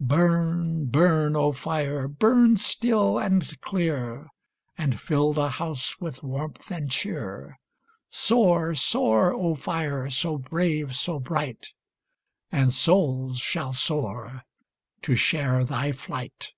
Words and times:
Burn, 0.00 0.86
burn, 0.86 1.36
O 1.36 1.52
fire, 1.52 2.08
burn 2.08 2.56
still 2.56 3.18
and 3.18 3.60
clear, 3.60 4.26
And 4.78 4.98
fill 4.98 5.34
the 5.34 5.50
house 5.50 6.00
with 6.00 6.22
warmth 6.22 6.70
and 6.70 6.90
cheer! 6.90 7.58
Soar, 8.08 8.74
soar, 8.74 9.34
O 9.34 9.54
fire, 9.54 10.08
so 10.08 10.38
brave, 10.38 10.96
so 10.96 11.18
bright. 11.18 11.74
And 12.50 12.72
souls 12.72 13.36
shall 13.38 13.74
soar 13.74 14.44
to 15.02 15.14
share 15.14 15.62
thy 15.62 15.92
flight 15.92 16.52